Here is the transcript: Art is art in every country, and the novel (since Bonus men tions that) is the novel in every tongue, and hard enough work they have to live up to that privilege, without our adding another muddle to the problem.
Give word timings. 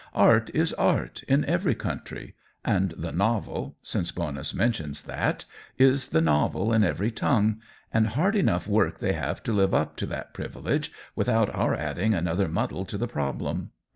Art 0.15 0.49
is 0.55 0.73
art 0.73 1.21
in 1.27 1.45
every 1.45 1.75
country, 1.75 2.33
and 2.65 2.89
the 2.97 3.11
novel 3.11 3.75
(since 3.83 4.09
Bonus 4.11 4.51
men 4.51 4.71
tions 4.71 5.03
that) 5.03 5.45
is 5.77 6.07
the 6.07 6.21
novel 6.21 6.73
in 6.73 6.83
every 6.83 7.11
tongue, 7.11 7.61
and 7.93 8.07
hard 8.07 8.35
enough 8.35 8.67
work 8.67 8.97
they 8.97 9.13
have 9.13 9.43
to 9.43 9.53
live 9.53 9.75
up 9.75 9.95
to 9.97 10.07
that 10.07 10.33
privilege, 10.33 10.91
without 11.15 11.53
our 11.53 11.75
adding 11.75 12.15
another 12.15 12.47
muddle 12.47 12.83
to 12.85 12.97
the 12.97 13.07
problem. 13.07 13.69